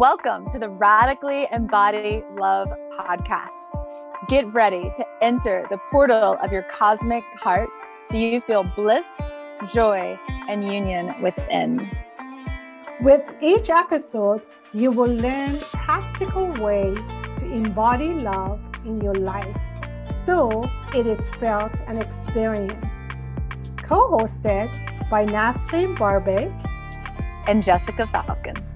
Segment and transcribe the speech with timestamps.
[0.00, 3.52] Welcome to the Radically Embody Love podcast.
[4.30, 7.68] Get ready to enter the portal of your cosmic heart
[8.04, 9.20] so you feel bliss,
[9.68, 10.18] joy,
[10.48, 11.86] and union within.
[13.02, 14.40] With each episode,
[14.72, 17.06] you will learn practical ways
[17.36, 19.54] to embody love in your life
[20.24, 20.62] so
[20.94, 23.02] it is felt and experienced.
[23.82, 24.70] Co hosted
[25.10, 26.50] by Nasrin Barbe
[27.46, 28.69] and Jessica Falcon.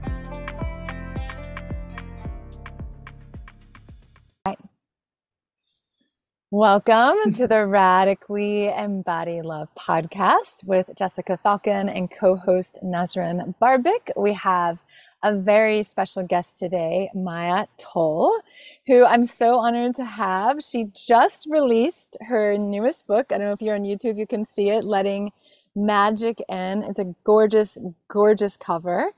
[6.56, 14.12] Welcome to the Radically Embody Love podcast with Jessica Falcon and co host Nasrin Barbic.
[14.16, 14.80] We have
[15.24, 18.40] a very special guest today, Maia Toll,
[18.86, 20.62] who I'm so honored to have.
[20.62, 23.32] She just released her newest book.
[23.32, 25.32] I don't know if you're on YouTube, you can see it, Letting
[25.74, 26.84] Magic In.
[26.84, 29.10] It's a gorgeous, gorgeous cover.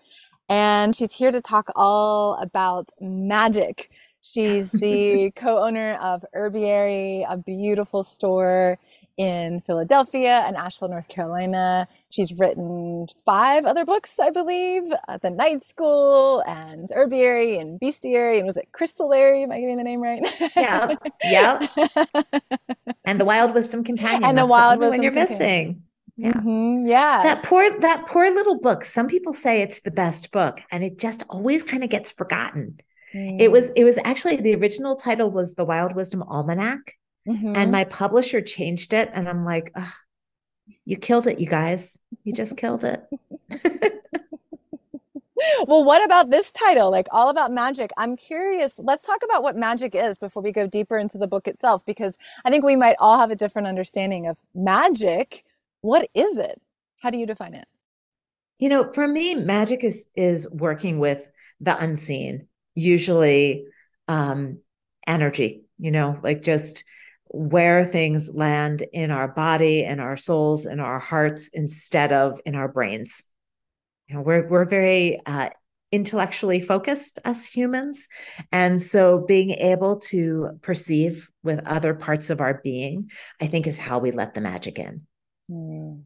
[0.49, 3.91] And she's here to talk all about magic
[4.33, 8.77] She's the co owner of Herbiary, a beautiful store
[9.17, 11.87] in Philadelphia and Asheville, North Carolina.
[12.11, 18.39] She's written five other books, I believe uh, The Night School and Herbiary and Bestiary.
[18.39, 19.45] And was it Crystallary?
[19.45, 20.23] Am I getting the name right?
[20.57, 20.97] Yeah.
[21.25, 21.67] Yeah.
[23.05, 24.25] and The Wild Wisdom Companion.
[24.25, 25.39] And The Wild Wisdom you're Companion.
[25.39, 25.83] missing.
[26.17, 26.33] Yeah.
[26.33, 26.87] Mm-hmm.
[26.87, 27.23] yeah.
[27.23, 28.85] That poor that poor little book.
[28.85, 32.81] Some people say it's the best book and it just always kind of gets forgotten.
[33.17, 36.95] It was it was actually the original title was The Wild Wisdom Almanac.
[37.29, 37.57] Mm-hmm.
[37.57, 39.11] And my publisher changed it.
[39.13, 39.75] And I'm like,
[40.85, 41.99] you killed it, you guys.
[42.25, 43.05] You just killed it.
[45.67, 46.91] well, what about this title?
[46.91, 47.91] Like all about magic.
[47.97, 48.79] I'm curious.
[48.79, 52.17] Let's talk about what magic is before we go deeper into the book itself, because
[52.45, 55.45] I think we might all have a different understanding of magic.
[55.81, 56.61] What is it?
[57.01, 57.67] How do you define it?
[58.59, 61.29] You know, for me, magic is is working with
[61.61, 63.67] the unseen usually
[64.07, 64.61] um,
[65.07, 66.85] energy, you know, like just
[67.29, 72.55] where things land in our body and our souls and our hearts instead of in
[72.55, 73.23] our brains.
[74.09, 75.51] You know, we're we're very uh,
[75.91, 78.07] intellectually focused as humans,
[78.53, 83.11] and so being able to perceive with other parts of our being,
[83.41, 85.07] I think, is how we let the magic in.
[85.51, 86.03] Mm.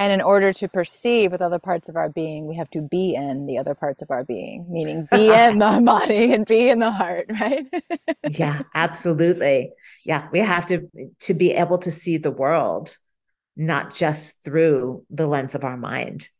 [0.00, 3.14] And in order to perceive with other parts of our being, we have to be
[3.14, 6.78] in the other parts of our being, meaning be in the body and be in
[6.78, 7.66] the heart, right?
[8.30, 9.72] yeah, absolutely.
[10.06, 10.88] Yeah, we have to
[11.20, 12.96] to be able to see the world
[13.56, 16.30] not just through the lens of our mind.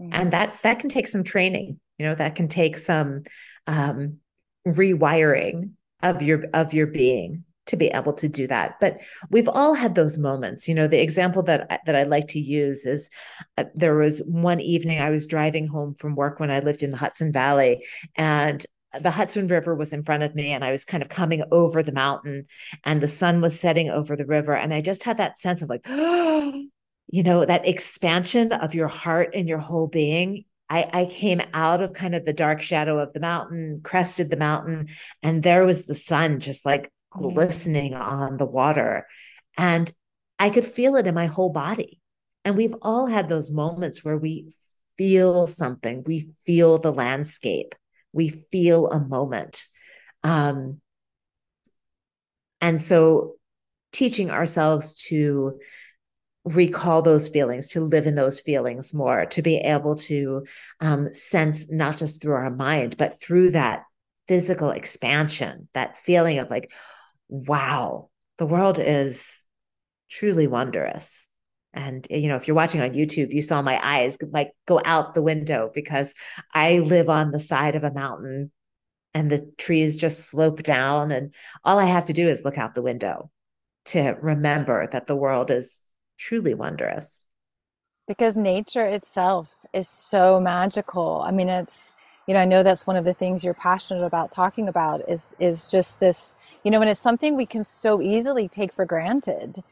[0.00, 0.10] Mm-hmm.
[0.12, 1.80] And that that can take some training.
[1.98, 3.24] You know, that can take some
[3.66, 4.18] um
[4.64, 8.78] rewiring of your of your being to be able to do that.
[8.80, 9.00] But
[9.30, 10.68] we've all had those moments.
[10.68, 13.10] You know the example that that i like to use is
[13.56, 16.90] uh, there was one evening i was driving home from work when i lived in
[16.90, 17.84] the hudson valley
[18.16, 18.64] and
[19.00, 21.82] the hudson river was in front of me and i was kind of coming over
[21.82, 22.46] the mountain
[22.84, 25.68] and the sun was setting over the river and i just had that sense of
[25.68, 30.44] like you know that expansion of your heart and your whole being.
[30.72, 34.36] I, I, came out of kind of the dark shadow of the mountain, crested the
[34.36, 39.06] mountain, and there was the sun just like glistening on the water.
[39.56, 39.92] And
[40.38, 42.00] I could feel it in my whole body.
[42.44, 44.52] And we've all had those moments where we
[44.96, 47.74] feel something, we feel the landscape,
[48.12, 49.66] we feel a moment.
[50.22, 50.80] Um,
[52.60, 53.36] and so
[53.92, 55.58] teaching ourselves to
[56.44, 60.44] recall those feelings, to live in those feelings more, to be able to
[60.80, 63.84] um, sense not just through our mind, but through that
[64.28, 66.72] physical expansion, that feeling of like,
[67.30, 69.44] wow, the world is
[70.10, 71.28] truly wondrous.
[71.72, 75.14] And you know, if you're watching on YouTube, you saw my eyes like go out
[75.14, 76.12] the window because
[76.52, 78.50] I live on the side of a mountain
[79.14, 81.32] and the trees just slope down and
[81.64, 83.30] all I have to do is look out the window
[83.86, 85.82] to remember that the world is
[86.18, 87.24] truly wondrous.
[88.08, 91.22] Because nature itself is so magical.
[91.24, 91.92] I mean, it's
[92.26, 95.28] you know, I know that's one of the things you're passionate about talking about is
[95.38, 99.62] is just this you know, and it's something we can so easily take for granted.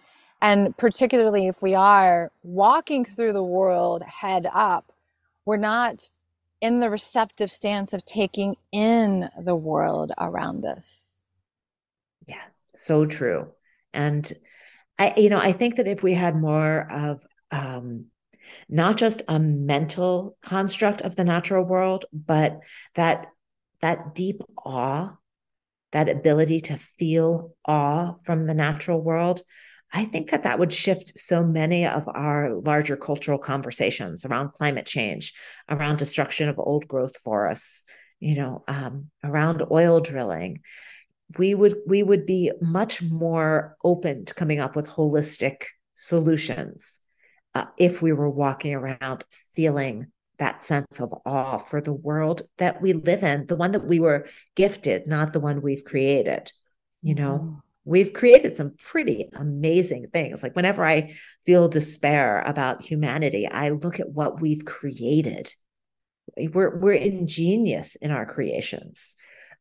[0.41, 4.93] And particularly if we are walking through the world head up,
[5.45, 6.11] we're not
[6.61, 11.23] in the receptive stance of taking in the world around us.
[12.27, 12.43] Yeah,
[12.75, 13.49] so true.
[13.93, 14.31] And
[14.99, 18.07] I, you know, I think that if we had more of um,
[18.69, 22.61] not just a mental construct of the natural world, but
[22.95, 23.27] that
[23.81, 25.17] that deep awe
[25.93, 29.41] that ability to feel awe from the natural world,
[29.93, 34.85] I think that that would shift so many of our larger cultural conversations around climate
[34.85, 35.33] change,
[35.69, 37.87] around destruction of old growth forests,
[38.21, 40.61] you know, um, around oil drilling,
[41.39, 47.01] we would we would be much more open to coming up with holistic solutions
[47.59, 49.25] uh, if we were walking around
[49.57, 50.07] feeling
[50.39, 53.99] that sense of awe for the world that we live in, the one that we
[53.99, 56.53] were gifted, not the one we've created.
[57.03, 57.61] You know, mm.
[57.85, 60.41] we've created some pretty amazing things.
[60.41, 65.53] Like whenever I feel despair about humanity, I look at what we've created.
[66.37, 69.17] We're we're ingenious in our creations.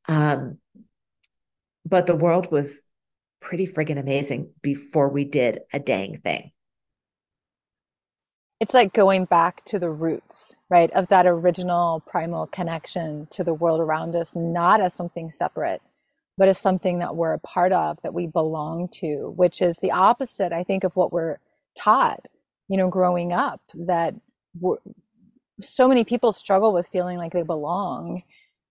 [0.08, 0.60] Um,
[1.84, 2.84] but the world was
[3.40, 6.52] pretty friggin' amazing before we did a dang thing
[8.60, 13.54] it's like going back to the roots, right, of that original primal connection to the
[13.54, 15.82] world around us, not as something separate,
[16.38, 19.92] but as something that we're a part of, that we belong to, which is the
[19.92, 21.38] opposite, I think, of what we're
[21.78, 22.28] taught,
[22.68, 24.16] you know, growing up, that
[25.62, 28.24] so many people struggle with feeling like they belong.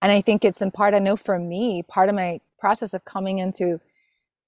[0.02, 3.04] And I think it's in part, I know for me, part of my process of
[3.04, 3.80] coming into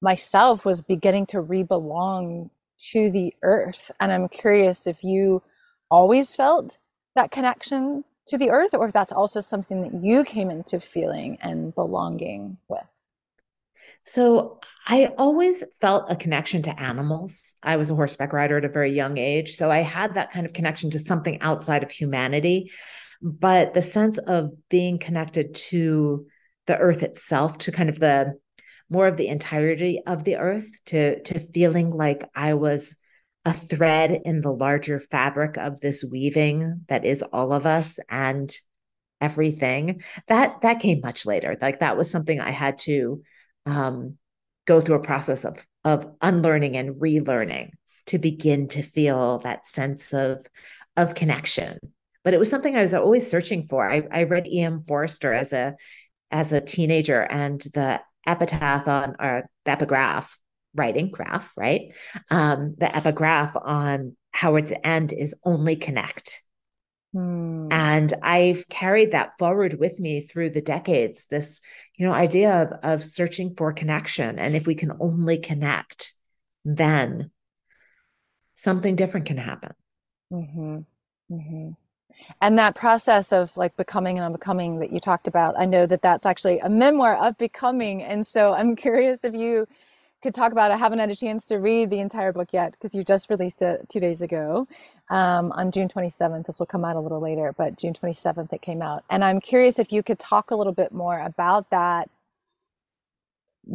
[0.00, 2.50] myself was beginning to re-belong
[2.90, 3.90] to the earth.
[4.00, 5.42] And I'm curious if you
[5.90, 6.78] always felt
[7.14, 11.38] that connection to the earth or if that's also something that you came into feeling
[11.40, 12.84] and belonging with.
[14.04, 17.56] So I always felt a connection to animals.
[17.62, 19.56] I was a horseback rider at a very young age.
[19.56, 22.70] So I had that kind of connection to something outside of humanity.
[23.20, 26.26] But the sense of being connected to
[26.66, 28.38] the earth itself, to kind of the
[28.90, 32.96] more of the entirety of the earth to to feeling like I was
[33.44, 38.54] a thread in the larger fabric of this weaving that is all of us and
[39.20, 40.02] everything.
[40.28, 41.56] That that came much later.
[41.60, 43.22] Like that was something i had to
[43.66, 44.16] um,
[44.66, 47.70] go through a process of of unlearning and relearning
[48.06, 50.44] to begin to feel that sense of
[50.96, 51.78] of connection.
[52.24, 53.90] But it was something i was always searching for.
[53.90, 55.76] I, I read em forster as a
[56.30, 60.38] as a teenager and the epitaph on or the epigraph
[60.74, 61.92] writing graph, right?
[62.30, 66.42] Um, the epigraph on Howard's End is only connect.
[67.12, 67.68] Hmm.
[67.70, 71.26] And I've carried that forward with me through the decades.
[71.30, 71.60] This,
[71.96, 76.12] you know, idea of of searching for connection, and if we can only connect,
[76.64, 77.30] then
[78.54, 79.72] something different can happen.
[80.32, 80.78] Mm-hmm.
[81.32, 81.70] Mm-hmm
[82.42, 86.02] and that process of like becoming and unbecoming that you talked about i know that
[86.02, 89.66] that's actually a memoir of becoming and so i'm curious if you
[90.22, 90.70] could talk about.
[90.70, 93.62] I haven't had a chance to read the entire book yet because you just released
[93.62, 94.66] it two days ago
[95.10, 96.46] um, on June 27th.
[96.46, 99.04] This will come out a little later, but June 27th it came out.
[99.10, 102.10] And I'm curious if you could talk a little bit more about that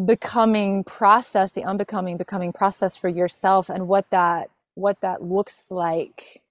[0.06, 6.42] becoming process, the unbecoming becoming process for yourself and what that what that looks like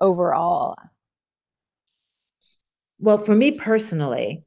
[0.00, 0.76] overall.
[3.02, 4.44] Well, for me personally,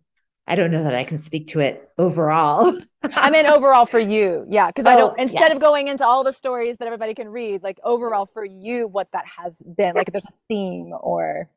[0.48, 2.74] I don't know that I can speak to it overall.
[3.04, 4.46] I mean, overall for you.
[4.48, 4.72] Yeah.
[4.72, 5.56] Cause oh, I don't, instead yes.
[5.56, 9.10] of going into all the stories that everybody can read, like overall for you, what
[9.12, 11.50] that has been, like there's a theme or.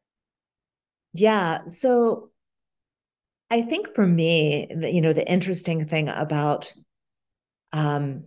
[1.12, 1.66] Yeah.
[1.66, 2.30] So
[3.48, 6.72] I think for me, you know, the interesting thing about
[7.72, 8.24] um,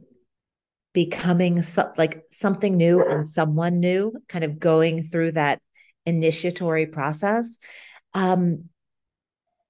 [0.93, 5.61] becoming so, like something new and someone new, kind of going through that
[6.05, 7.59] initiatory process
[8.13, 8.69] um,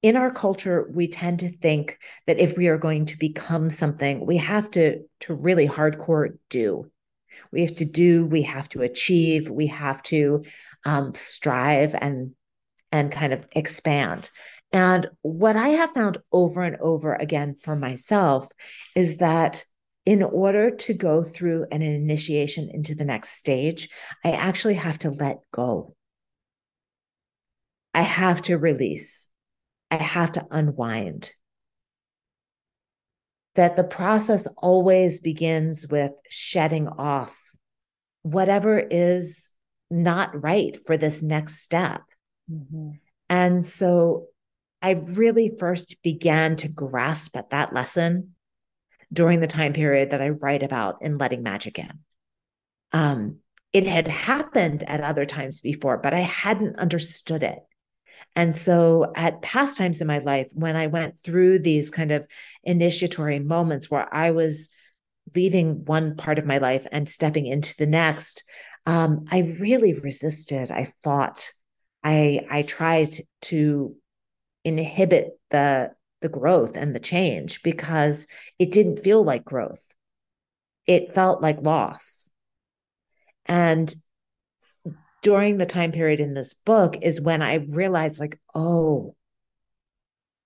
[0.02, 4.26] in our culture, we tend to think that if we are going to become something,
[4.26, 6.92] we have to to really hardcore do.
[7.52, 8.26] We have to do.
[8.26, 9.50] We have to achieve.
[9.50, 10.44] We have to
[10.86, 12.32] um, strive and
[12.92, 14.30] and kind of expand.
[14.72, 18.48] And what I have found over and over again for myself
[18.96, 19.66] is that
[20.06, 23.90] in order to go through an initiation into the next stage,
[24.26, 25.96] I actually have to let go.
[27.94, 29.30] I have to release.
[29.90, 31.34] I have to unwind.
[33.56, 37.38] That the process always begins with shedding off
[38.22, 39.52] whatever is
[39.90, 42.02] not right for this next step.
[42.50, 42.92] Mm-hmm.
[43.30, 44.28] And so
[44.82, 48.36] I really first began to grasp at that lesson
[49.12, 52.00] during the time period that I write about in Letting Magic In.
[52.94, 53.38] Um,
[53.74, 57.60] it had happened at other times before, but I hadn't understood it.
[58.36, 62.26] And so at past times in my life, when I went through these kind of
[62.64, 64.70] initiatory moments where I was
[65.36, 68.44] leaving one part of my life and stepping into the next,
[68.86, 70.72] um, I really resisted.
[70.72, 71.52] I fought.
[72.04, 73.96] I I tried to
[74.64, 78.28] inhibit the the growth and the change because
[78.60, 79.86] it didn't feel like growth.
[80.88, 82.30] It felt like loss.
[83.46, 83.94] And
[85.22, 89.16] during the time period in this book is when I realized, like, oh,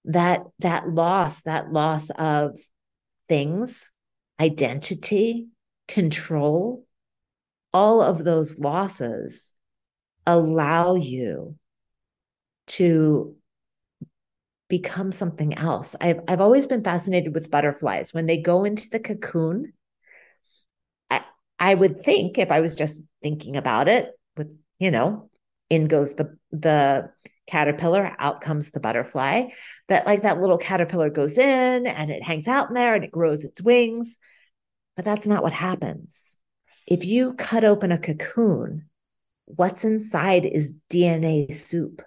[0.06, 2.60] that that loss that loss of
[3.28, 3.92] things
[4.40, 5.48] identity
[5.88, 6.86] control
[7.74, 9.52] all of those losses
[10.26, 11.56] allow you
[12.68, 13.36] to
[14.70, 15.96] become something else.
[16.00, 18.14] I've I've always been fascinated with butterflies.
[18.14, 19.74] When they go into the cocoon,
[21.10, 21.24] I,
[21.60, 25.30] I would think if I was just thinking about it, with you know,
[25.70, 27.10] in goes the the
[27.48, 29.46] caterpillar, out comes the butterfly.
[29.88, 33.12] That like that little caterpillar goes in and it hangs out in there and it
[33.12, 34.18] grows its wings.
[34.96, 36.38] But that's not what happens.
[36.88, 38.84] If you cut open a cocoon,
[39.46, 42.02] what's inside is DNA soup.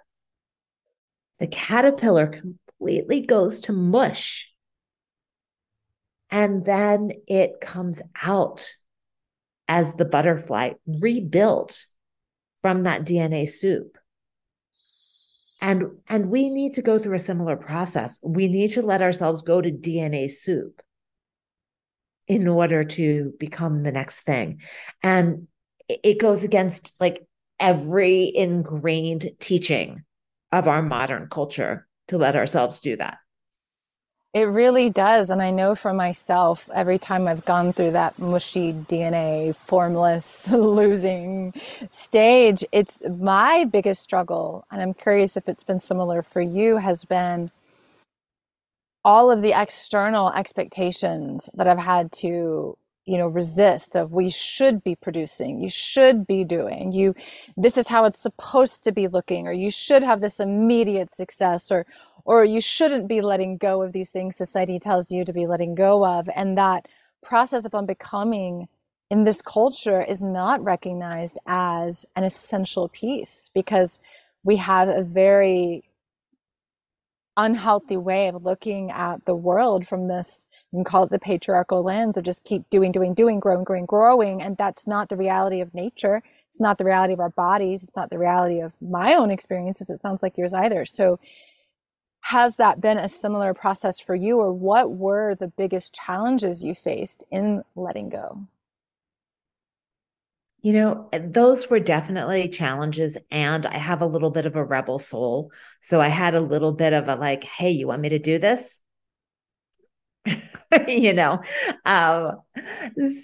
[1.39, 4.51] The caterpillar completely goes to mush.
[6.31, 8.69] And then it comes out
[9.67, 11.85] as the butterfly rebuilt
[12.61, 13.97] from that DNA soup.
[15.61, 18.19] And, and we need to go through a similar process.
[18.23, 20.81] We need to let ourselves go to DNA soup
[22.27, 24.61] in order to become the next thing.
[25.03, 25.47] And
[25.89, 27.27] it goes against like
[27.59, 30.03] every ingrained teaching
[30.51, 33.17] of our modern culture to let ourselves do that.
[34.33, 35.29] It really does.
[35.29, 41.53] And I know for myself, every time I've gone through that mushy DNA, formless, losing
[41.91, 44.65] stage, it's my biggest struggle.
[44.71, 47.51] And I'm curious if it's been similar for you, has been
[49.05, 52.77] all of the external expectations that I've had to
[53.09, 55.59] you know resist of we should be producing.
[55.59, 56.91] You should be doing.
[56.91, 57.15] You
[57.57, 61.71] this is how it's supposed to be looking or you should have this immediate success
[61.71, 61.85] or
[62.25, 65.73] or you shouldn't be letting go of these things society tells you to be letting
[65.73, 66.29] go of.
[66.35, 66.87] And that
[67.23, 68.67] process of unbecoming
[69.09, 73.99] in this culture is not recognized as an essential piece because
[74.43, 75.83] we have a very
[77.35, 81.83] unhealthy way of looking at the world from this you can call it the patriarchal
[81.83, 85.61] lens of just keep doing doing doing growing growing growing and that's not the reality
[85.61, 89.13] of nature it's not the reality of our bodies it's not the reality of my
[89.13, 91.19] own experiences it sounds like yours either so
[92.21, 96.75] has that been a similar process for you or what were the biggest challenges you
[96.75, 98.45] faced in letting go
[100.61, 103.17] you know, those were definitely challenges.
[103.31, 105.51] And I have a little bit of a rebel soul.
[105.81, 108.39] So I had a little bit of a like, hey, you want me to do
[108.39, 108.81] this?
[110.87, 111.41] you know,
[111.85, 112.41] um,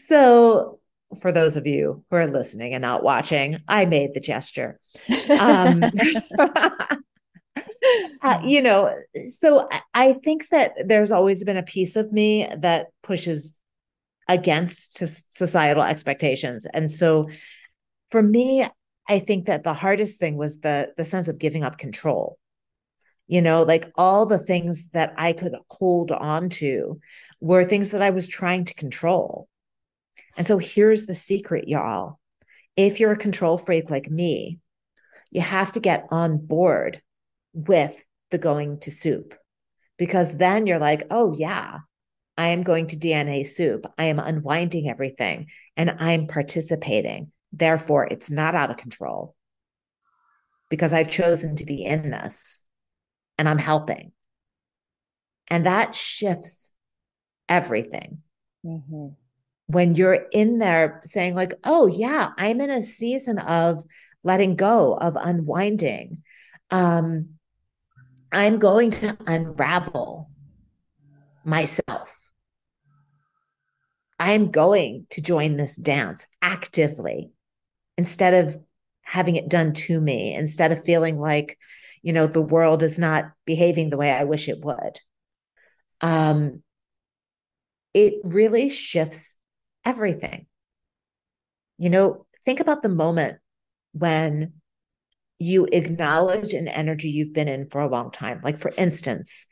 [0.07, 0.79] so
[1.21, 4.79] for those of you who are listening and not watching, I made the gesture.
[5.39, 5.83] Um,
[8.21, 8.93] uh, you know,
[9.29, 13.59] so I think that there's always been a piece of me that pushes
[14.27, 14.97] against
[15.33, 16.65] societal expectations.
[16.73, 17.29] And so
[18.09, 18.67] for me,
[19.07, 22.39] I think that the hardest thing was the the sense of giving up control.
[23.27, 26.99] You know, like all the things that I could hold on to
[27.39, 29.47] were things that I was trying to control.
[30.37, 32.19] And so here's the secret, y'all.
[32.75, 34.59] If you're a control freak like me,
[35.31, 37.01] you have to get on board
[37.53, 37.95] with
[38.31, 39.33] the going to soup
[39.97, 41.79] because then you're like, oh, yeah,
[42.37, 43.85] I am going to DNA soup.
[43.97, 47.31] I am unwinding everything and I'm participating.
[47.53, 49.35] Therefore, it's not out of control
[50.69, 52.64] because I've chosen to be in this
[53.37, 54.11] and I'm helping.
[55.47, 56.71] And that shifts
[57.47, 58.21] everything.
[58.65, 59.09] Mm-hmm.
[59.67, 63.83] When you're in there saying, like, oh, yeah, I'm in a season of
[64.23, 66.23] letting go, of unwinding.
[66.71, 67.35] Um,
[68.31, 70.29] I'm going to unravel
[71.43, 72.31] myself.
[74.19, 77.31] I'm going to join this dance actively
[77.97, 78.59] instead of
[79.01, 81.57] having it done to me, instead of feeling like,
[82.05, 84.99] you know, the world is not behaving the way I wish it would.
[86.01, 86.61] Um,
[87.95, 89.39] it really shifts
[89.83, 90.45] everything.
[91.79, 93.39] You know, think about the moment
[93.93, 94.53] when
[95.39, 98.39] you acknowledge an energy you've been in for a long time.
[98.43, 99.47] Like, for instance,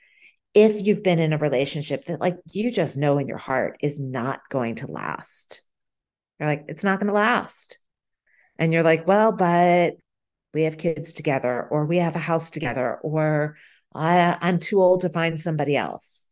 [0.54, 4.00] if you've been in a relationship that like you just know in your heart is
[4.00, 5.64] not going to last.
[6.40, 7.80] You're like, it's not going to last.
[8.60, 9.96] And you're like, well, but
[10.54, 13.58] we have kids together, or we have a house together, or
[13.94, 16.28] I, I'm too old to find somebody else.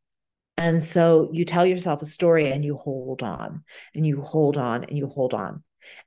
[0.58, 3.63] And so you tell yourself a story and you hold on
[3.96, 5.63] and you hold on and you hold on.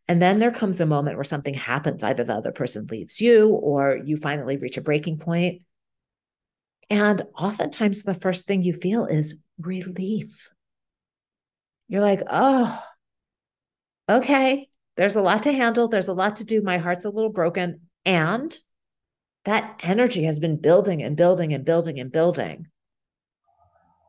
[0.06, 2.02] And then there comes a moment where something happens.
[2.02, 5.62] Either the other person leaves you or you finally reach a breaking point
[6.90, 10.50] and oftentimes, the first thing you feel is relief.
[11.88, 12.82] You're like, oh,
[14.08, 15.88] okay, there's a lot to handle.
[15.88, 16.62] There's a lot to do.
[16.62, 17.83] My heart's a little broken.
[18.04, 18.56] And
[19.44, 22.66] that energy has been building and building and building and building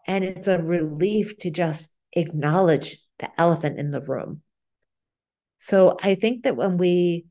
[0.08, 4.42] And it's a relief to just acknowledge the elephant in the room.
[5.58, 7.26] So I think that when we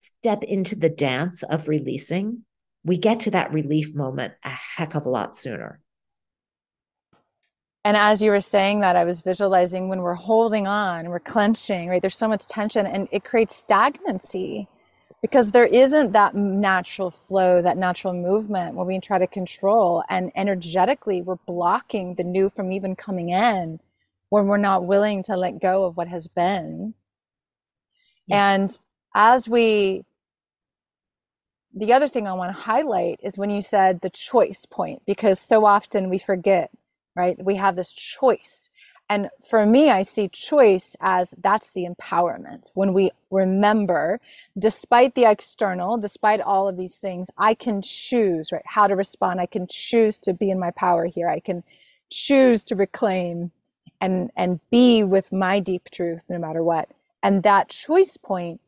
[0.00, 2.44] step into the dance of releasing,
[2.84, 5.80] we get to that relief moment a heck of a lot sooner.
[7.84, 11.88] And as you were saying that, I was visualizing when we're holding on, we're clenching,
[11.88, 12.00] right?
[12.00, 14.68] There's so much tension and it creates stagnancy
[15.20, 20.04] because there isn't that natural flow, that natural movement when we try to control.
[20.08, 23.80] And energetically, we're blocking the new from even coming in
[24.28, 26.94] when we're not willing to let go of what has been.
[28.26, 28.54] Yeah.
[28.54, 28.78] And
[29.14, 30.04] as we,
[31.74, 35.40] the other thing I want to highlight is when you said the choice point, because
[35.40, 36.70] so often we forget,
[37.14, 37.42] right?
[37.42, 38.70] We have this choice.
[39.08, 42.70] And for me, I see choice as that's the empowerment.
[42.74, 44.20] When we remember,
[44.58, 49.40] despite the external, despite all of these things, I can choose, right, how to respond.
[49.40, 51.28] I can choose to be in my power here.
[51.28, 51.62] I can
[52.10, 53.52] choose to reclaim
[54.00, 56.88] and, and be with my deep truth no matter what.
[57.22, 58.60] And that choice point,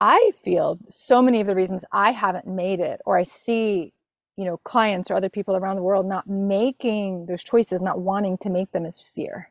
[0.00, 3.94] I feel so many of the reasons I haven't made it or I see
[4.36, 8.38] you know clients or other people around the world not making those choices not wanting
[8.38, 9.50] to make them is fear.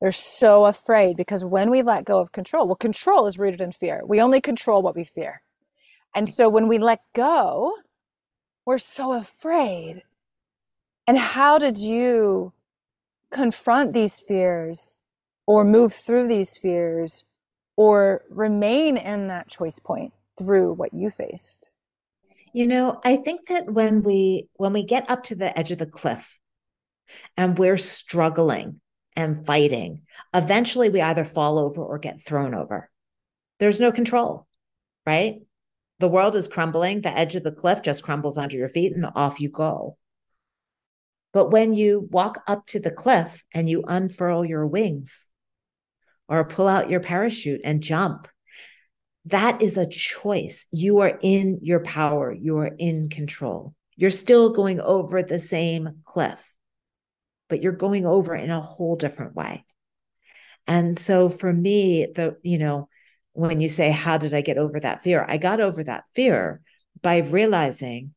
[0.00, 3.72] They're so afraid because when we let go of control well control is rooted in
[3.72, 4.02] fear.
[4.04, 5.42] We only control what we fear.
[6.14, 7.74] And so when we let go
[8.66, 10.02] we're so afraid.
[11.06, 12.52] And how did you
[13.30, 14.96] confront these fears
[15.46, 17.24] or move through these fears
[17.76, 21.69] or remain in that choice point through what you faced
[22.52, 25.78] you know, I think that when we when we get up to the edge of
[25.78, 26.36] the cliff
[27.36, 28.80] and we're struggling
[29.16, 30.02] and fighting,
[30.34, 32.90] eventually we either fall over or get thrown over.
[33.58, 34.46] There's no control,
[35.06, 35.36] right?
[35.98, 39.06] The world is crumbling, the edge of the cliff just crumbles under your feet and
[39.14, 39.98] off you go.
[41.32, 45.26] But when you walk up to the cliff and you unfurl your wings
[46.28, 48.26] or pull out your parachute and jump,
[49.26, 50.66] that is a choice.
[50.72, 53.74] You are in your power, you are in control.
[53.96, 56.54] You're still going over the same cliff,
[57.48, 59.64] but you're going over in a whole different way.
[60.66, 62.88] And so for me, the, you know,
[63.32, 65.24] when you say, How did I get over that fear?
[65.28, 66.62] I got over that fear
[67.02, 68.14] by realizing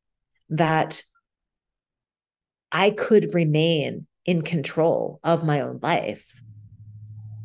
[0.50, 1.04] that
[2.72, 6.40] I could remain in control of my own life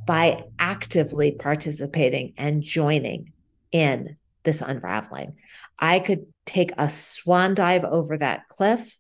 [0.07, 3.33] by actively participating and joining
[3.73, 5.37] in this unraveling.
[5.79, 8.97] I could take a swan dive over that cliff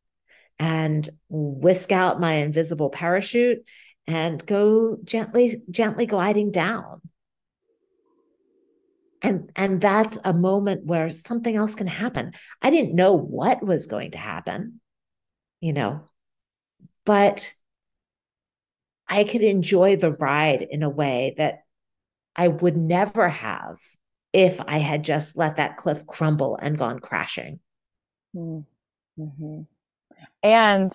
[0.59, 3.65] and whisk out my invisible parachute
[4.07, 7.01] and go gently gently gliding down
[9.23, 13.87] and and that's a moment where something else can happen i didn't know what was
[13.87, 14.81] going to happen
[15.61, 16.01] you know
[17.05, 17.53] but
[19.09, 21.61] i could enjoy the ride in a way that
[22.35, 23.79] i would never have
[24.33, 27.61] if I had just let that cliff crumble and gone crashing.
[28.37, 29.63] Mm-hmm.
[30.43, 30.93] And,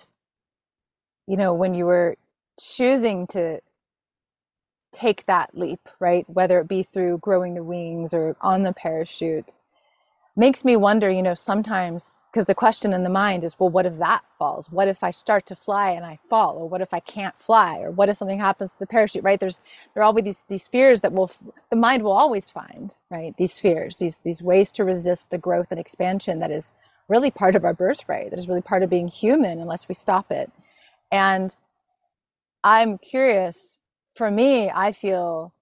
[1.26, 2.16] you know, when you were
[2.58, 3.60] choosing to
[4.92, 9.50] take that leap, right, whether it be through growing the wings or on the parachute,
[10.36, 13.86] makes me wonder, you know, sometimes because the question in the mind is, well, what
[13.86, 14.70] if that falls?
[14.70, 16.56] What if I start to fly and I fall?
[16.56, 17.78] Or what if I can't fly?
[17.78, 19.40] Or what if something happens to the parachute, right?
[19.40, 19.60] There's,
[19.94, 21.30] there are always these, these fears that will,
[21.70, 23.34] the mind will always find, right?
[23.38, 26.72] These fears, these, these ways to resist the growth and expansion that is
[27.08, 30.32] really part of our birthright, that is really part of being human unless we stop
[30.32, 30.50] it.
[31.12, 31.54] And
[32.64, 33.78] I'm curious,
[34.16, 35.53] for me, I feel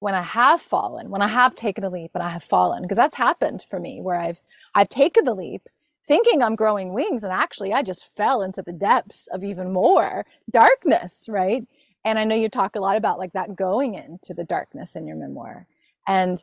[0.00, 2.98] when I have fallen, when I have taken a leap and I have fallen, because
[2.98, 4.42] that's happened for me where I've
[4.74, 5.68] I've taken the leap
[6.06, 10.26] thinking I'm growing wings and actually I just fell into the depths of even more
[10.50, 11.66] darkness, right?
[12.04, 15.06] And I know you talk a lot about like that going into the darkness in
[15.06, 15.66] your memoir.
[16.06, 16.42] And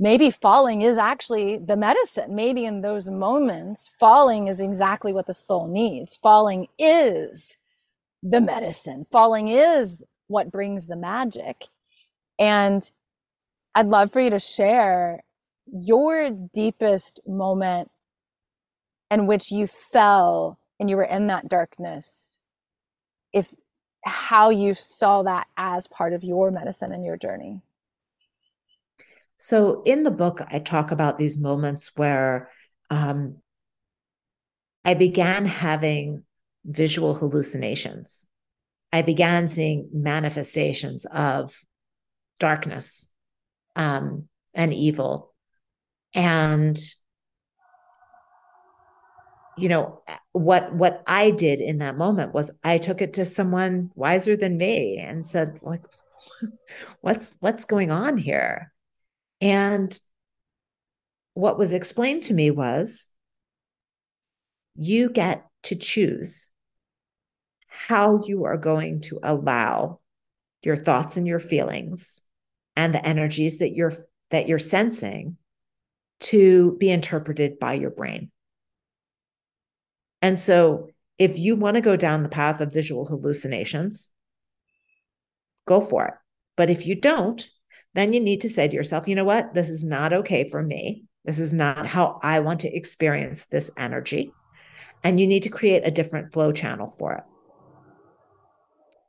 [0.00, 2.34] maybe falling is actually the medicine.
[2.34, 6.16] Maybe in those moments, falling is exactly what the soul needs.
[6.16, 7.56] Falling is
[8.22, 9.04] the medicine.
[9.04, 11.66] Falling is what brings the magic.
[12.38, 12.88] And
[13.74, 15.22] I'd love for you to share
[15.66, 17.90] your deepest moment
[19.10, 22.38] in which you fell and you were in that darkness.
[23.32, 23.54] If
[24.04, 27.60] how you saw that as part of your medicine and your journey.
[29.36, 32.50] So in the book, I talk about these moments where
[32.88, 33.36] um,
[34.84, 36.24] I began having
[36.64, 38.26] visual hallucinations.
[38.92, 41.58] I began seeing manifestations of
[42.38, 43.08] darkness
[43.74, 45.34] um, and evil.
[46.14, 46.78] And
[49.56, 53.90] you know what what i did in that moment was i took it to someone
[53.94, 55.82] wiser than me and said like
[57.00, 58.72] what's what's going on here
[59.40, 59.98] and
[61.34, 63.08] what was explained to me was
[64.74, 66.48] you get to choose
[67.66, 70.00] how you are going to allow
[70.62, 72.20] your thoughts and your feelings
[72.76, 73.94] and the energies that you're
[74.30, 75.36] that you're sensing
[76.20, 78.30] to be interpreted by your brain
[80.22, 84.10] and so if you want to go down the path of visual hallucinations,
[85.66, 86.14] go for it.
[86.56, 87.48] But if you don't,
[87.94, 89.54] then you need to say to yourself, you know what?
[89.54, 91.04] This is not okay for me.
[91.24, 94.32] This is not how I want to experience this energy.
[95.02, 97.24] And you need to create a different flow channel for it.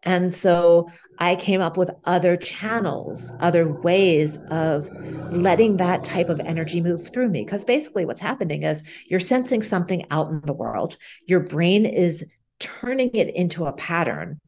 [0.03, 4.89] And so I came up with other channels, other ways of
[5.31, 7.43] letting that type of energy move through me.
[7.43, 12.25] Because basically, what's happening is you're sensing something out in the world, your brain is
[12.59, 14.39] turning it into a pattern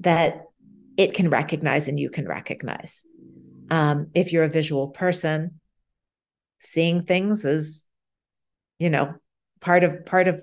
[0.00, 0.44] that
[0.96, 3.06] it can recognize and you can recognize.
[3.70, 5.60] Um, if you're a visual person,
[6.58, 7.86] seeing things is,
[8.78, 9.14] you know,
[9.60, 10.42] part of part of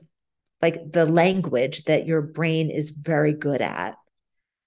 [0.62, 3.95] like the language that your brain is very good at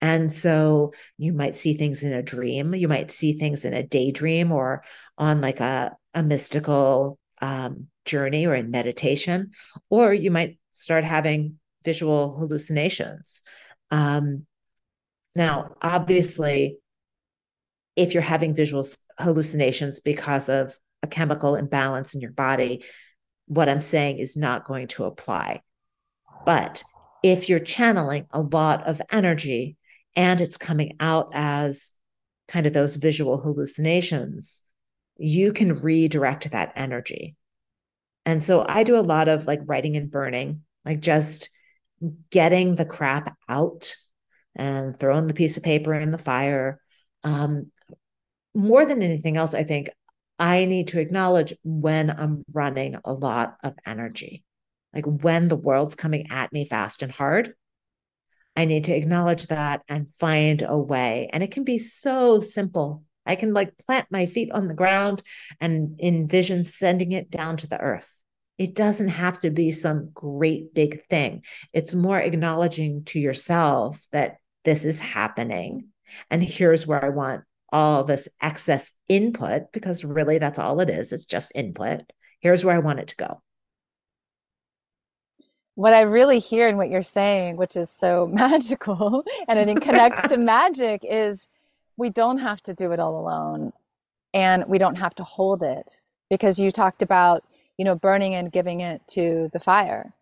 [0.00, 3.82] and so you might see things in a dream, you might see things in a
[3.82, 4.84] daydream or
[5.16, 9.52] on like a, a mystical um, journey or in meditation,
[9.90, 13.42] or you might start having visual hallucinations.
[13.90, 14.46] Um,
[15.34, 16.78] now, obviously,
[17.96, 18.87] if you're having visual
[19.18, 22.84] hallucinations because of a chemical imbalance in your body,
[23.46, 25.62] what I'm saying is not going to apply.
[26.44, 26.84] But
[27.22, 29.76] if you're channeling a lot of energy
[30.18, 31.92] and it's coming out as
[32.48, 34.62] kind of those visual hallucinations,
[35.16, 37.37] you can redirect that energy.
[38.26, 41.50] And so I do a lot of like writing and burning, like just
[42.31, 43.94] getting the crap out
[44.57, 46.81] and throwing the piece of paper in the fire.
[47.22, 47.70] Um,
[48.57, 49.88] more than anything else, I think
[50.37, 54.42] I need to acknowledge when I'm running a lot of energy,
[54.92, 57.54] like when the world's coming at me fast and hard.
[58.59, 61.31] I need to acknowledge that and find a way.
[61.33, 63.05] And it can be so simple.
[63.25, 65.23] I can like plant my feet on the ground
[65.61, 68.12] and envision sending it down to the earth.
[68.59, 71.44] It doesn't have to be some great big thing.
[71.73, 75.90] It's more acknowledging to yourself that this is happening.
[76.29, 81.12] And here's where I want all this excess input, because really that's all it is.
[81.12, 82.01] It's just input.
[82.40, 83.40] Here's where I want it to go
[85.78, 90.22] what I really hear in what you're saying, which is so magical and it connects
[90.22, 91.46] to magic, is
[91.96, 93.72] we don't have to do it all alone
[94.34, 97.44] and we don't have to hold it because you talked about,
[97.76, 100.14] you know, burning and giving it to the fire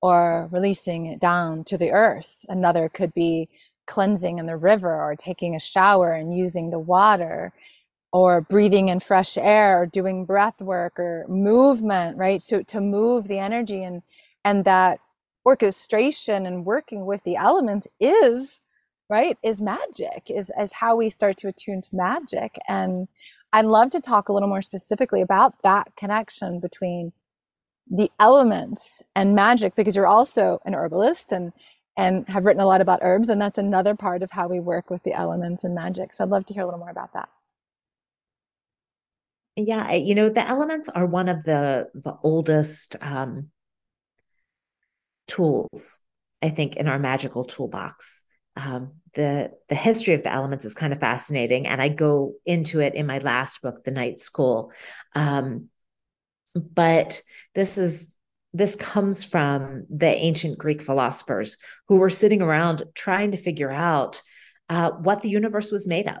[0.00, 2.46] or releasing it down to the earth.
[2.48, 3.50] Another could be
[3.86, 7.52] cleansing in the river or taking a shower and using the water
[8.14, 12.40] or breathing in fresh air or doing breath work or movement, right?
[12.40, 14.00] So to move the energy and
[14.44, 15.00] and that
[15.46, 18.62] orchestration and working with the elements is
[19.10, 22.58] right is magic is is how we start to attune to magic.
[22.68, 23.08] And
[23.52, 27.12] i'd love to talk a little more specifically about that connection between
[27.90, 31.52] the elements and magic because you're also an herbalist and
[31.96, 34.88] and have written a lot about herbs and that's another part of how we work
[34.90, 36.14] with the elements and magic.
[36.14, 37.28] So i'd love to hear a little more about that.
[39.56, 43.50] Yeah you know the elements are one of the the oldest um
[45.26, 46.00] tools,
[46.42, 48.24] I think, in our magical toolbox.
[48.56, 52.80] Um, the the history of the elements is kind of fascinating, and I go into
[52.80, 54.72] it in my last book, The Night School.
[55.14, 55.68] Um,
[56.54, 57.22] but
[57.54, 58.16] this is
[58.52, 61.56] this comes from the ancient Greek philosophers
[61.88, 64.20] who were sitting around trying to figure out
[64.68, 66.18] uh, what the universe was made of.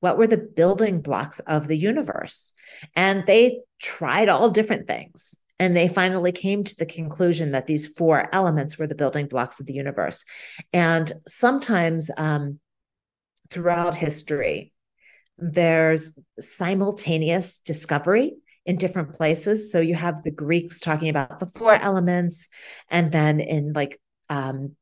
[0.00, 2.52] What were the building blocks of the universe?
[2.94, 5.36] And they tried all different things.
[5.62, 9.60] And they finally came to the conclusion that these four elements were the building blocks
[9.60, 10.24] of the universe.
[10.72, 12.58] And sometimes um,
[13.48, 14.72] throughout history,
[15.38, 18.32] there's simultaneous discovery
[18.66, 19.70] in different places.
[19.70, 22.48] So you have the Greeks talking about the four elements,
[22.88, 24.74] and then in like um,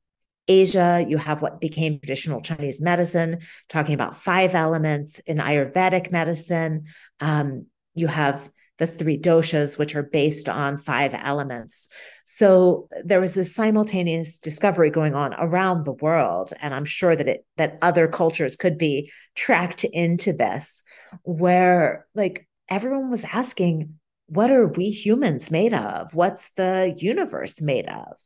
[0.49, 5.19] Asia, you have what became traditional Chinese medicine, talking about five elements.
[5.27, 6.85] In Ayurvedic medicine,
[7.21, 11.89] um, you have the three doshas, which are based on five elements.
[12.25, 17.29] So there was this simultaneous discovery going on around the world, and I'm sure that
[17.29, 20.83] it that other cultures could be tracked into this,
[21.23, 26.15] where like everyone was asking, what are we humans made of?
[26.15, 28.17] What's the universe made of?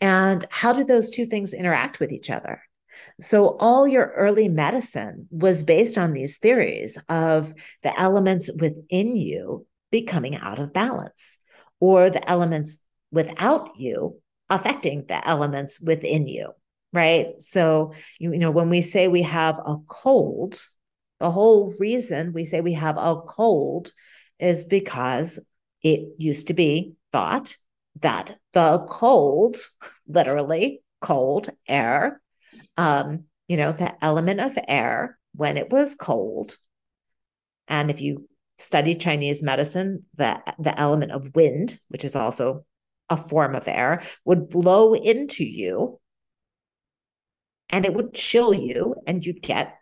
[0.00, 2.62] And how do those two things interact with each other?
[3.20, 9.66] So, all your early medicine was based on these theories of the elements within you
[9.90, 11.38] becoming out of balance
[11.80, 16.50] or the elements without you affecting the elements within you,
[16.92, 17.40] right?
[17.40, 20.60] So, you, you know, when we say we have a cold,
[21.20, 23.92] the whole reason we say we have a cold
[24.38, 25.38] is because
[25.82, 27.56] it used to be thought
[28.00, 29.56] that the cold,
[30.08, 32.20] literally cold air,
[32.76, 36.56] um, you know, the element of air when it was cold.
[37.68, 38.28] And if you
[38.60, 42.64] study Chinese medicine, the, the element of wind, which is also
[43.08, 45.98] a form of air, would blow into you
[47.70, 49.76] and it would chill you and you'd get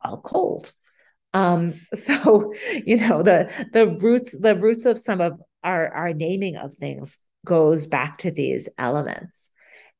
[0.00, 0.72] all cold.
[1.34, 2.52] Um, so
[2.84, 7.18] you know, the the roots, the roots of some of our, our naming of things
[7.44, 9.50] goes back to these elements.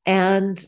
[0.07, 0.65] And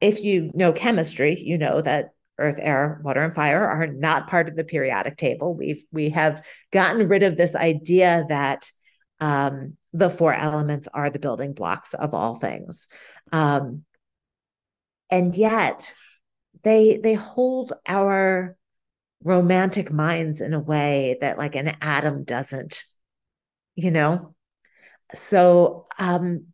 [0.00, 4.48] if you know chemistry, you know that earth, air, water, and fire are not part
[4.48, 5.54] of the periodic table.
[5.54, 8.70] We've we have gotten rid of this idea that
[9.20, 12.88] um, the four elements are the building blocks of all things,
[13.32, 13.84] um,
[15.10, 15.94] and yet
[16.62, 18.56] they they hold our
[19.22, 22.84] romantic minds in a way that like an atom doesn't.
[23.74, 24.34] You know,
[25.14, 26.46] so um,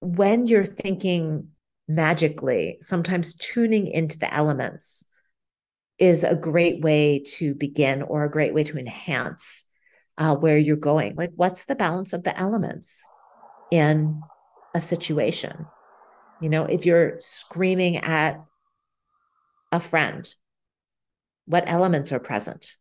[0.00, 1.48] when you're thinking
[1.88, 5.04] magically, sometimes tuning into the elements
[5.98, 9.64] is a great way to begin or a great way to enhance
[10.18, 11.14] uh, where you're going.
[11.14, 13.04] Like, what's the balance of the elements
[13.70, 14.20] in
[14.74, 15.66] a situation?
[16.40, 18.42] You know, if you're screaming at
[19.72, 20.28] a friend,
[21.46, 22.76] what elements are present?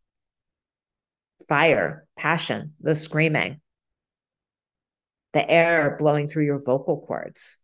[1.48, 3.62] Fire, passion, the screaming,
[5.34, 7.58] the air blowing through your vocal cords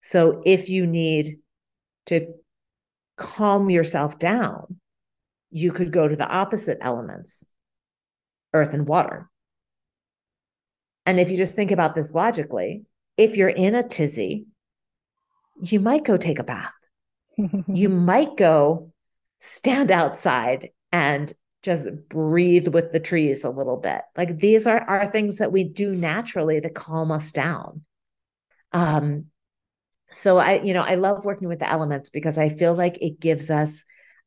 [0.00, 1.38] so if you need
[2.06, 2.34] to
[3.16, 4.78] calm yourself down,
[5.50, 7.44] you could go to the opposite elements,
[8.54, 9.28] earth and water.
[11.06, 12.82] And if you just think about this logically,
[13.16, 14.46] if you're in a tizzy,
[15.62, 16.72] you might go take a bath.
[17.68, 18.92] you might go
[19.40, 21.32] stand outside and
[21.62, 24.02] just breathe with the trees a little bit.
[24.16, 27.82] Like these are, are things that we do naturally that calm us down.
[28.72, 29.26] Um,
[30.10, 33.20] so i you know i love working with the elements because i feel like it
[33.20, 33.84] gives us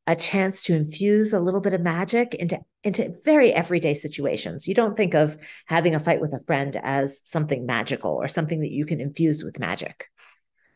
[0.07, 4.67] a chance to infuse a little bit of magic into into very everyday situations.
[4.67, 8.61] You don't think of having a fight with a friend as something magical or something
[8.61, 10.07] that you can infuse with magic.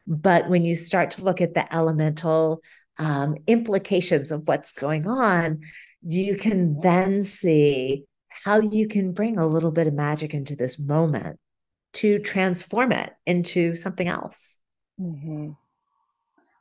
[0.06, 2.62] But when you start to look at the elemental
[3.00, 5.62] um, implications of what's going on
[6.06, 10.78] you can then see how you can bring a little bit of magic into this
[10.78, 11.40] moment
[11.94, 14.60] to transform it into something else
[15.02, 15.52] Mm-hmm.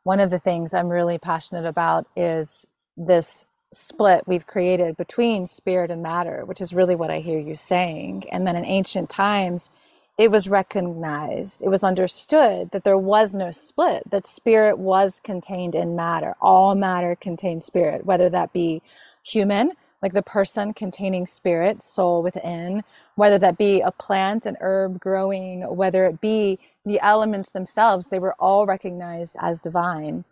[0.04, 2.66] One of the things I'm really passionate about is
[2.96, 7.54] this split we've created between spirit and matter, which is really what I hear you
[7.54, 8.24] saying.
[8.30, 9.70] And then in ancient times,
[10.18, 15.74] it was recognized, it was understood that there was no split, that spirit was contained
[15.74, 16.34] in matter.
[16.40, 18.80] All matter contains spirit, whether that be
[19.24, 22.84] human, like the person containing spirit, soul within,
[23.16, 28.18] whether that be a plant, an herb growing, whether it be the elements themselves, they
[28.18, 30.24] were all recognized as divine.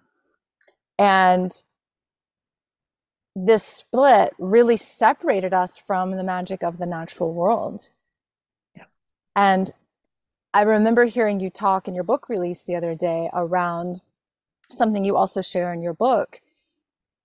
[0.98, 1.62] And
[3.34, 7.90] this split really separated us from the magic of the natural world.
[8.76, 8.84] Yeah.
[9.34, 9.70] And
[10.52, 14.02] I remember hearing you talk in your book release the other day around
[14.70, 16.40] something you also share in your book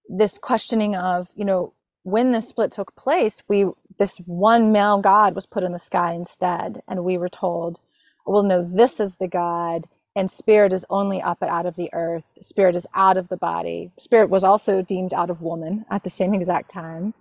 [0.10, 3.65] this questioning of, you know, when the split took place, we
[4.00, 7.80] this one male god was put in the sky instead, and we were told,
[8.28, 11.90] "Well, no, this is the god, and spirit is only up and out of the
[11.94, 12.38] earth.
[12.42, 13.92] Spirit is out of the body.
[14.00, 17.14] Spirit was also deemed out of woman at the same exact time,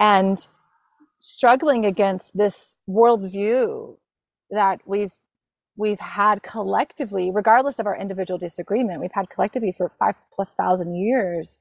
[0.00, 0.48] and
[1.20, 3.96] struggling against this worldview
[4.50, 5.14] that we've
[5.78, 10.96] we've had collectively, regardless of our individual disagreement, we've had collectively for five plus thousand
[10.96, 11.58] years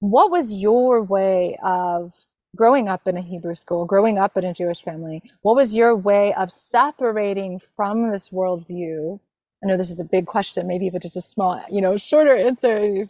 [0.00, 2.14] what was your way of
[2.56, 5.22] growing up in a Hebrew school, growing up in a Jewish family?
[5.42, 9.20] What was your way of separating from this worldview?
[9.62, 12.36] I know this is a big question, maybe even just a small, you know, shorter
[12.36, 13.08] answer.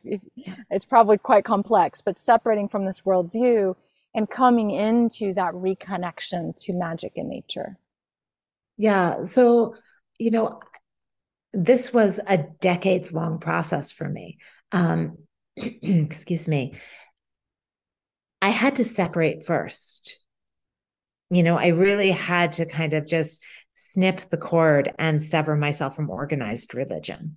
[0.71, 3.75] It's probably quite complex, but separating from this worldview
[4.15, 7.77] and coming into that reconnection to magic and nature.
[8.77, 9.25] Yeah.
[9.25, 9.75] So,
[10.19, 10.61] you know,
[11.53, 14.39] this was a decades long process for me.
[14.73, 15.19] Um,
[15.57, 16.75] excuse me,
[18.47, 20.19] I had to separate first
[21.31, 23.43] you know, I really had to kind of just
[23.75, 27.37] snip the cord and sever myself from organized religion.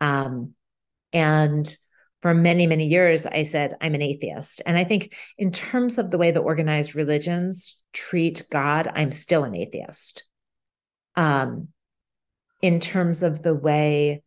[0.00, 0.54] Um,
[1.12, 1.76] and
[2.22, 4.62] for many, many years, I said, I'm an atheist.
[4.64, 9.44] And I think, in terms of the way the organized religions treat God, I'm still
[9.44, 10.24] an atheist.
[11.16, 11.68] Um,
[12.62, 14.22] in terms of the way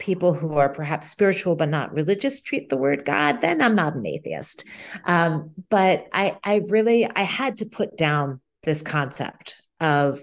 [0.00, 3.94] people who are perhaps spiritual but not religious treat the word God, then I'm not
[3.94, 4.64] an atheist.
[5.04, 10.20] Um, but I, I really, I had to put down this concept of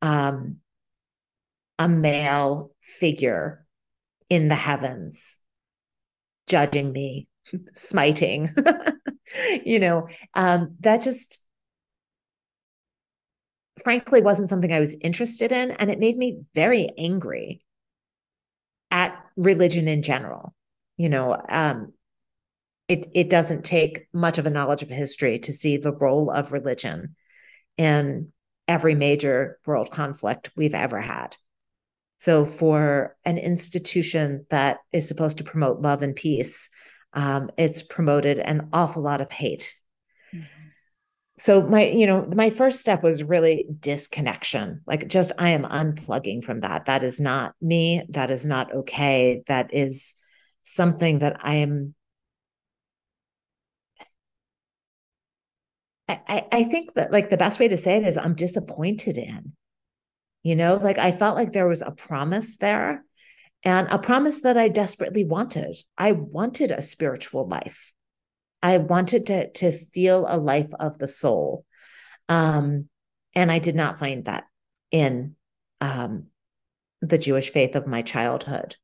[0.00, 0.58] um,
[1.78, 3.66] a male figure
[4.30, 5.38] in the heavens
[6.46, 7.28] judging me,
[7.74, 8.48] smiting.
[9.64, 11.40] you know, um, that just
[13.82, 15.72] frankly wasn't something I was interested in.
[15.72, 17.62] And it made me very angry
[18.90, 20.54] at religion in general.
[20.96, 21.92] You know, um,
[22.88, 26.52] it, it doesn't take much of a knowledge of history to see the role of
[26.52, 27.14] religion
[27.76, 28.32] in
[28.66, 31.36] every major world conflict we've ever had.
[32.18, 36.68] So, for an institution that is supposed to promote love and peace,
[37.14, 39.74] um, it's promoted an awful lot of hate.
[41.40, 44.82] So, my, you know, my first step was really disconnection.
[44.86, 46.84] Like, just I am unplugging from that.
[46.84, 48.02] That is not me.
[48.10, 49.42] That is not okay.
[49.46, 50.14] That is
[50.62, 51.94] something that I am.
[56.08, 59.52] I, I think that like the best way to say it is I'm disappointed in
[60.42, 63.04] you know, like I felt like there was a promise there
[63.62, 65.78] and a promise that I desperately wanted.
[65.98, 67.92] I wanted a spiritual life.
[68.62, 71.64] I wanted to to feel a life of the soul.
[72.28, 72.88] Um,
[73.34, 74.44] and I did not find that
[74.90, 75.36] in
[75.80, 76.26] um,
[77.00, 78.76] the Jewish faith of my childhood.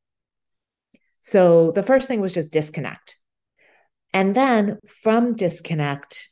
[1.21, 3.19] So the first thing was just disconnect.
[4.13, 6.29] And then from disconnect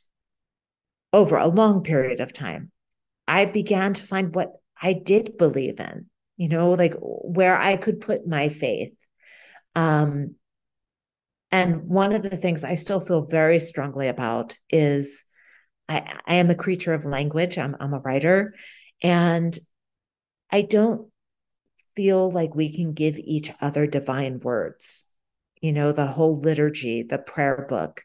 [1.13, 2.71] over a long period of time,
[3.27, 8.01] I began to find what I did believe in, you know, like where I could
[8.01, 8.93] put my faith.
[9.75, 10.35] Um,
[11.55, 15.23] and one of the things I still feel very strongly about is
[15.87, 17.57] I, I am a creature of language.
[17.57, 18.55] I'm, I'm a writer.
[19.01, 19.57] And
[20.51, 21.09] I don't
[21.95, 25.05] feel like we can give each other divine words.
[25.61, 28.03] You know, the whole liturgy, the prayer book,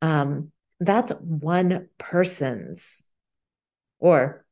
[0.00, 3.06] um, that's one person's
[3.98, 4.46] or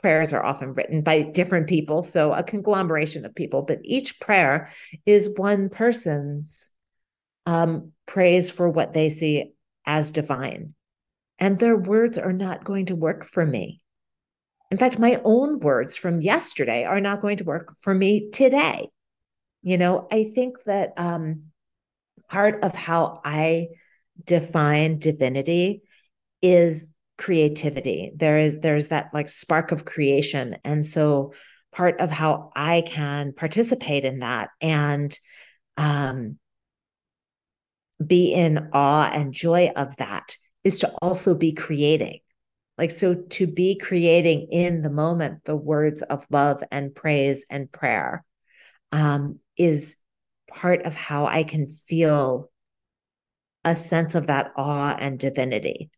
[0.00, 4.70] prayers are often written by different people, so a conglomeration of people, but each prayer
[5.06, 6.70] is one person's
[7.46, 9.52] um, praise for what they see
[9.86, 10.74] as divine.
[11.38, 13.80] And their words are not going to work for me.
[14.70, 18.88] In fact, my own words from yesterday are not going to work for me today.
[19.62, 21.44] You know, I think that um,
[22.28, 23.68] part of how I
[24.24, 25.82] define divinity
[26.42, 31.32] is creativity there is there's that like spark of creation and so
[31.72, 35.16] part of how i can participate in that and
[35.76, 36.36] um
[38.04, 42.20] be in awe and joy of that is to also be creating
[42.76, 47.70] like so to be creating in the moment the words of love and praise and
[47.70, 48.24] prayer
[48.90, 49.96] um is
[50.48, 52.50] part of how i can feel
[53.64, 55.90] a sense of that awe and divinity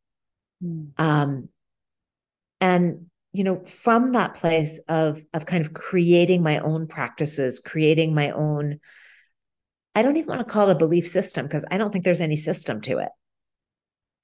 [0.63, 0.99] Mm.
[0.99, 1.49] Um,
[2.61, 8.15] and you know, from that place of of kind of creating my own practices, creating
[8.15, 8.81] my own.
[9.97, 12.21] I don't even want to call it a belief system because I don't think there's
[12.21, 13.09] any system to it.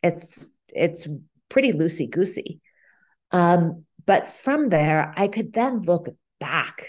[0.03, 1.09] It's it's
[1.49, 2.61] pretty loosey goosey.
[3.31, 6.09] Um, but from there, I could then look
[6.39, 6.87] back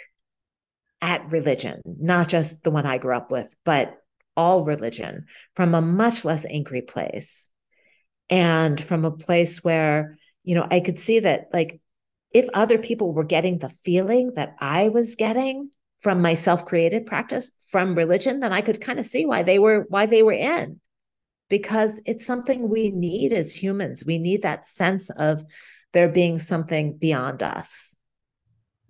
[1.01, 3.97] at religion, not just the one I grew up with, but
[4.35, 7.49] all religion from a much less angry place
[8.29, 11.79] and from a place where you know i could see that like
[12.31, 15.69] if other people were getting the feeling that i was getting
[16.03, 19.85] from my self-created practice from religion then i could kind of see why they were
[19.89, 20.79] why they were in.
[21.49, 24.03] Because it's something we need as humans.
[24.05, 25.43] We need that sense of
[25.91, 27.93] there being something beyond us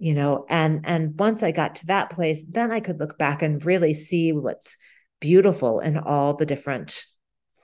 [0.03, 0.45] you know?
[0.49, 3.93] And and once i got to that place then i could look back and really
[3.93, 4.75] see what's
[5.21, 7.05] beautiful in all the different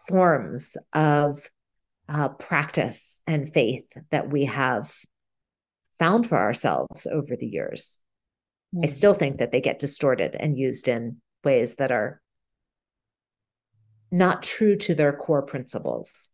[0.07, 1.49] forms of
[2.07, 4.95] uh, practice and faith that we have
[5.99, 7.99] found for ourselves over the years.
[8.73, 8.85] Mm-hmm.
[8.85, 8.93] I hmm.
[8.93, 12.21] still think that they get distorted and used in ways that are
[14.11, 16.29] not true to their core principles.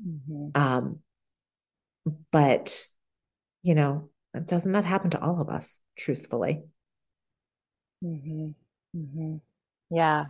[0.00, 0.60] Mm-hmm.
[0.60, 1.00] Um,
[2.30, 2.84] but,
[3.62, 4.10] you know,
[4.44, 6.62] doesn't that happen to all of us, truthfully?
[8.04, 8.50] Mm-hmm.
[8.96, 9.36] mm-hmm.
[9.90, 10.26] Yeah.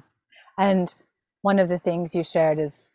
[0.58, 0.94] And
[1.42, 2.90] one of the things you shared is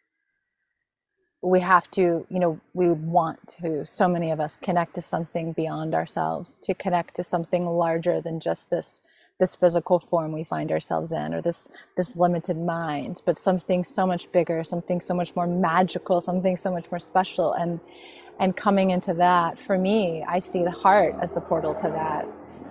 [1.43, 5.53] we have to, you know, we want to, so many of us connect to something
[5.53, 9.01] beyond ourselves, to connect to something larger than just this
[9.39, 11.67] this physical form we find ourselves in or this
[11.97, 16.69] this limited mind but something so much bigger something so much more magical something so
[16.71, 17.53] much more special.
[17.53, 17.79] And
[18.39, 22.27] and coming into that for me i see the heart as the portal to that.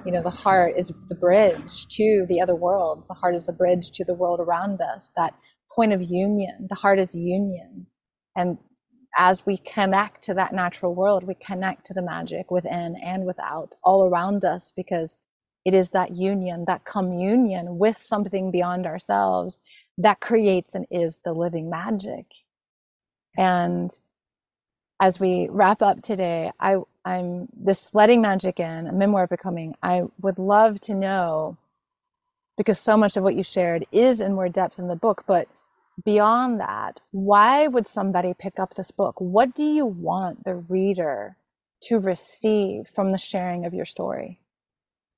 [0.07, 3.05] You know the heart is the bridge to the other world.
[3.09, 5.11] The heart is the bridge to the world around us.
[5.17, 5.35] That
[5.75, 7.89] point of union the heart is union
[8.37, 8.59] and
[9.17, 13.75] as we connect to that natural world we connect to the magic within and without
[13.83, 15.17] all around us because
[15.65, 19.59] it is that union, that communion with something beyond ourselves
[19.99, 22.27] that creates and is the living magic.
[23.37, 23.91] And
[25.01, 29.75] as we wrap up today, I, I'm this letting magic in, a memoir becoming.
[29.83, 31.59] I would love to know,
[32.57, 35.49] because so much of what you shared is in more depth in the book, but
[36.05, 39.21] beyond that, why would somebody pick up this book?
[39.21, 41.37] What do you want the reader
[41.83, 44.41] to receive from the sharing of your story?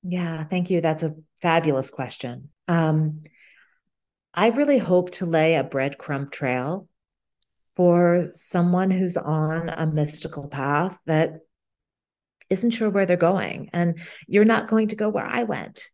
[0.03, 0.81] Yeah, thank you.
[0.81, 2.49] That's a fabulous question.
[2.67, 3.23] Um,
[4.33, 6.87] I really hope to lay a breadcrumb trail
[7.75, 11.39] for someone who's on a mystical path that
[12.49, 13.69] isn't sure where they're going.
[13.73, 15.89] And you're not going to go where I went,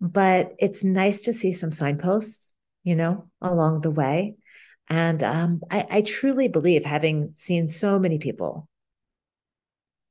[0.00, 2.52] but it's nice to see some signposts,
[2.84, 4.36] you know, along the way.
[4.88, 8.68] And um, I, I truly believe, having seen so many people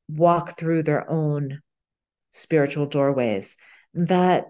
[0.09, 1.61] walk through their own
[2.31, 3.55] spiritual doorways
[3.93, 4.45] that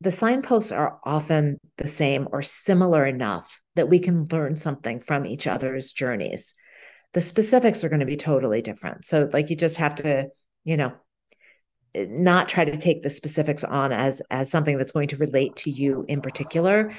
[0.00, 5.26] the signposts are often the same or similar enough that we can learn something from
[5.26, 6.54] each other's journeys.
[7.12, 9.04] The specifics are going to be totally different.
[9.04, 10.28] So, like, you just have to,
[10.64, 10.92] you know,
[12.08, 15.70] not try to take the specifics on as as something that's going to relate to
[15.70, 16.92] you in particular,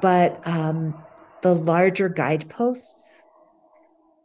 [0.00, 0.94] but um,
[1.42, 3.24] the larger guideposts,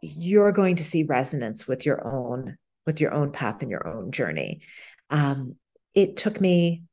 [0.00, 2.56] you're going to see resonance with your own
[2.86, 4.60] with your own path and your own journey.
[5.10, 5.56] Um,
[5.94, 6.84] it took me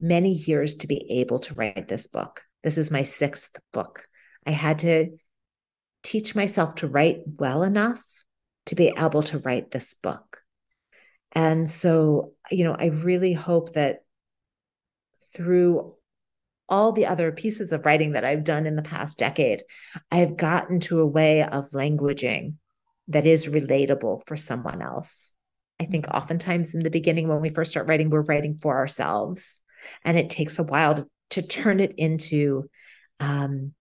[0.00, 2.42] many years to be able to write this book.
[2.62, 4.06] This is my sixth book.
[4.46, 5.16] I had to
[6.02, 8.02] teach myself to write well enough
[8.66, 10.42] to be able to write this book.
[11.32, 14.04] And so, you know, I really hope that
[15.34, 15.94] through
[16.68, 19.62] all the other pieces of writing that I've done in the past decade,
[20.10, 22.54] I've gotten to a way of languaging
[23.08, 25.34] that is relatable for someone else.
[25.78, 26.16] I think mm-hmm.
[26.16, 29.60] oftentimes in the beginning, when we first start writing, we're writing for ourselves.
[30.04, 32.68] And it takes a while to, to turn it into
[33.20, 33.72] um,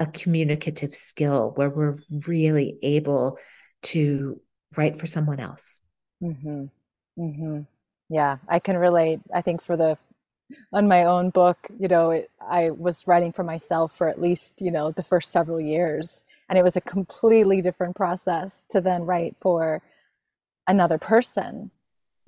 [0.00, 3.38] a communicative skill where we're really able
[3.82, 4.40] to
[4.76, 5.80] write for someone else.
[6.22, 6.64] Mm-hmm.
[7.18, 7.60] Mm-hmm.
[8.08, 9.20] Yeah, I can relate.
[9.34, 9.98] I think for the
[10.72, 14.60] on my own book, you know, it, I was writing for myself for at least
[14.60, 19.04] you know the first several years, and it was a completely different process to then
[19.04, 19.82] write for
[20.66, 21.70] another person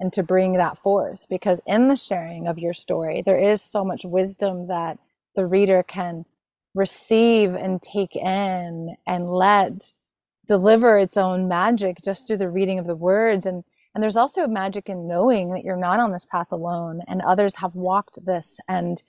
[0.00, 3.84] and to bring that forth because in the sharing of your story there is so
[3.84, 4.98] much wisdom that
[5.36, 6.24] the reader can
[6.74, 9.92] receive and take in and let
[10.46, 13.62] deliver its own magic just through the reading of the words and
[13.94, 17.56] and there's also magic in knowing that you're not on this path alone and others
[17.56, 19.02] have walked this and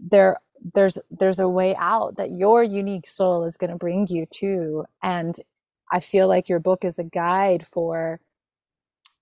[0.00, 0.38] there
[0.74, 4.84] there's there's a way out that your unique soul is going to bring you to.
[5.02, 5.36] And
[5.92, 8.20] i feel like your book is a guide for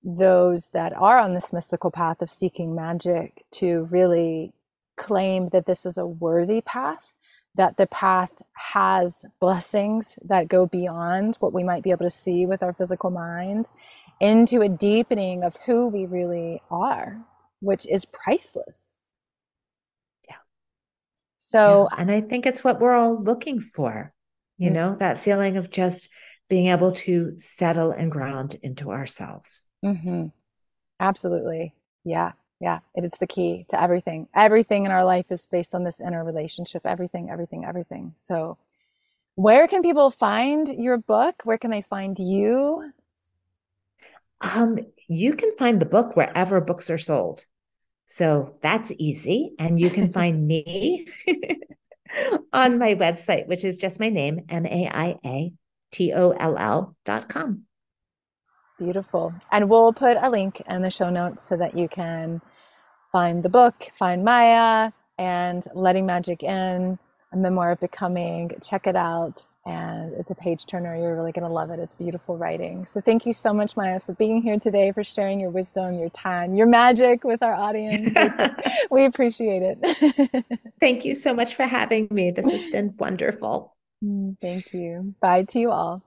[0.04, 4.52] those that are on this mystical path of seeking magic to really
[4.96, 7.12] claim that this is a worthy path,
[7.54, 8.42] that the path
[8.72, 13.10] has blessings that go beyond what we might be able to see with our physical
[13.10, 13.68] mind
[14.22, 17.18] into a deepening of who we really are,
[17.60, 19.04] which is priceless.
[20.28, 20.36] Yeah.
[21.38, 22.00] So, yeah.
[22.00, 24.14] and I think it's what we're all looking for,
[24.56, 24.74] you mm-hmm.
[24.74, 26.08] know, that feeling of just
[26.48, 29.64] being able to settle and ground into ourselves.
[29.84, 30.26] Mm-hmm.
[31.00, 31.74] Absolutely.
[32.04, 32.32] Yeah.
[32.60, 32.78] Yeah.
[32.94, 34.28] It is the key to everything.
[34.36, 36.82] Everything in our life is based on this inner relationship.
[36.86, 38.14] Everything, everything, everything.
[38.18, 38.56] So,
[39.34, 41.40] where can people find your book?
[41.42, 42.92] Where can they find you?
[44.42, 44.78] Um,
[45.08, 47.46] you can find the book wherever books are sold.
[48.04, 49.54] So that's easy.
[49.58, 51.08] And you can find me
[52.52, 55.52] on my website, which is just my name, M A I A
[55.92, 57.62] T O L L dot com.
[58.78, 59.32] Beautiful.
[59.52, 62.40] And we'll put a link in the show notes so that you can
[63.12, 66.98] find the book, find Maia, and Letting Magic In,
[67.32, 68.50] a memoir of becoming.
[68.62, 69.46] Check it out.
[69.64, 70.96] And it's a page turner.
[70.96, 71.78] You're really going to love it.
[71.78, 72.84] It's beautiful writing.
[72.84, 76.10] So thank you so much, Maia, for being here today, for sharing your wisdom, your
[76.10, 78.12] time, your magic with our audience.
[78.90, 80.44] we appreciate it.
[80.80, 82.32] thank you so much for having me.
[82.32, 83.76] This has been wonderful.
[84.04, 85.14] Mm, thank you.
[85.20, 86.02] Bye to you all.